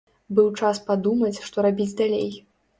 [0.39, 2.29] Быў час падумаць, што рабіць далей.